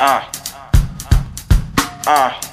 [0.00, 0.22] Uh.
[2.06, 2.38] Ah.
[2.38, 2.51] Uh.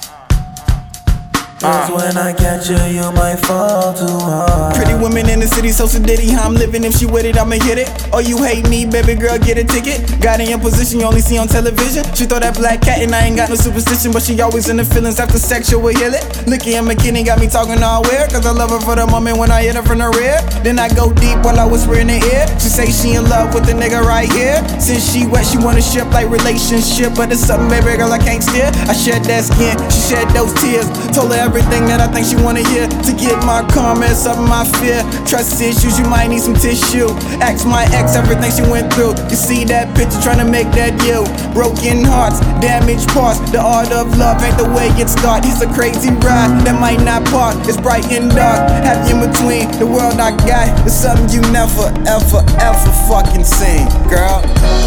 [1.60, 1.92] Cause uh.
[1.92, 4.74] when I catch you, you might fall too hard.
[4.74, 6.32] Pretty women in the city, so sedity.
[6.32, 7.92] How I'm living, if she with it, I'ma hit it.
[8.16, 10.00] Oh, you hate me, baby girl, get a ticket.
[10.24, 12.08] Got in your position, you only see on television.
[12.16, 14.80] She throw that black cat, and I ain't got no superstition, but she always in
[14.80, 16.24] the feelings after sexual heal it.
[16.48, 19.36] Licky and McKinney got me talking all weird, cause I love her for the moment
[19.36, 20.40] when I hit her from the rear.
[20.64, 22.48] Then I go deep while I whisper in her ear.
[22.56, 24.64] She say she in love with the nigga right here.
[24.80, 28.40] Since she wet, she wanna ship like relationship, but it's something, baby girl, I can't
[28.40, 28.72] steer.
[28.88, 30.88] I shed that skin, she shed those tears.
[31.12, 34.62] Told her everything that I think she wanna hear to get my comments up my
[34.78, 35.02] fear.
[35.26, 37.10] Trust issues, you might need some tissue.
[37.42, 39.18] Ask my ex everything she went through.
[39.26, 41.26] You see that picture trying to make that you.
[41.50, 43.42] Broken hearts, damaged parts.
[43.50, 45.42] The art of love ain't the way it starts.
[45.42, 47.58] He's a crazy ride that might not part.
[47.66, 49.66] It's bright and dark, happy in between.
[49.82, 54.38] The world I got is something you never, ever, ever fucking seen, girl.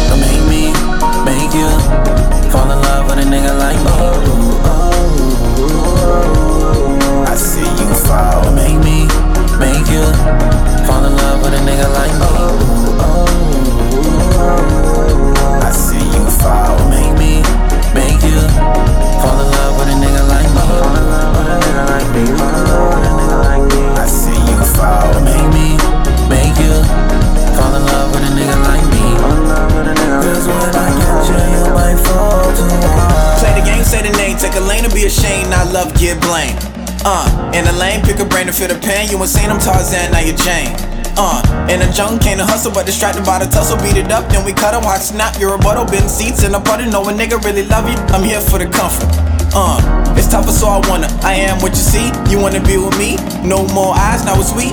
[0.08, 0.72] Don't make me
[35.04, 36.56] be ashamed, not love, get blamed.
[37.04, 39.10] Uh, in the lane, pick a brain to feel the pain.
[39.10, 40.72] You insane, I'm Tarzan, now you're Jane.
[41.20, 43.76] Uh, in the jungle, came to hustle, but distracted by the tussle.
[43.84, 45.38] Beat it up, then we cut 'em, watch snap.
[45.38, 46.88] Your rebuttal, been seats in a puddle.
[46.90, 47.96] Know a nigga really love you.
[48.16, 49.12] I'm here for the comfort.
[49.54, 49.78] Uh,
[50.16, 51.08] it's tougher, so I wanna.
[51.22, 52.10] I am what you see.
[52.30, 53.16] You wanna be with me?
[53.44, 54.72] No more eyes, now it's sweet.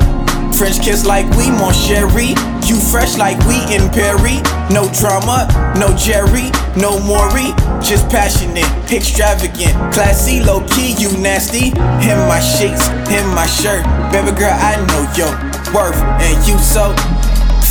[0.54, 2.36] French kiss like we, mon chéri.
[2.68, 4.40] You fresh like we in Perry.
[4.70, 7.52] No drama, no Jerry, no Maury.
[7.82, 10.94] Just passionate, extravagant, classy, low key.
[10.98, 11.74] You nasty.
[12.08, 13.84] In my sheets, in my shirt.
[14.12, 15.34] Baby girl, I know your
[15.74, 16.94] worth, and you so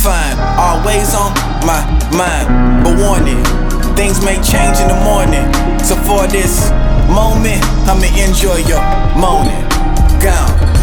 [0.03, 0.37] fine.
[0.57, 1.33] Always on
[1.65, 1.81] my
[2.13, 3.43] mind, but warning,
[3.95, 5.45] things may change in the morning.
[5.83, 6.69] So for this
[7.09, 8.83] moment, I'ma enjoy your
[9.17, 9.65] morning.
[10.21, 10.80] Gone.